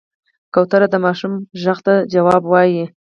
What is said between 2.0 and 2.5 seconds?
ځواب